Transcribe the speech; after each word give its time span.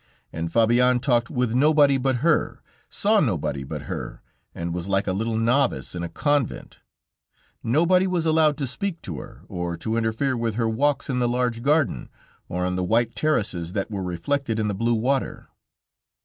And 0.33 0.51
Fabienne 0.51 0.99
talked 0.99 1.29
with 1.29 1.53
nobody 1.53 1.99
but 1.99 2.25
her, 2.25 2.63
saw 2.89 3.19
nobody 3.19 3.63
but 3.63 3.83
her, 3.83 4.23
and 4.55 4.73
was 4.73 4.87
like 4.87 5.05
a 5.05 5.13
little 5.13 5.37
novice 5.37 5.93
in 5.93 6.01
a 6.01 6.09
convent. 6.09 6.79
Nobody 7.61 8.07
was 8.07 8.25
allowed 8.25 8.57
to 8.57 8.65
speak 8.65 9.03
to 9.03 9.19
her, 9.19 9.43
or 9.47 9.77
to 9.77 9.97
interfere 9.97 10.35
with 10.35 10.55
her 10.55 10.67
walks 10.67 11.07
in 11.07 11.19
the 11.19 11.29
large 11.29 11.61
garden, 11.61 12.09
or 12.49 12.65
on 12.65 12.77
the 12.77 12.83
white 12.83 13.13
terraces 13.15 13.73
that 13.73 13.91
were 13.91 14.01
reflected 14.01 14.57
in 14.57 14.67
the 14.67 14.73
blue 14.73 14.95
water. 14.95 15.49